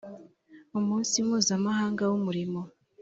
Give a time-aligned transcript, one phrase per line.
[0.79, 2.61] Umunsi Mpuzamahanga w Umurimo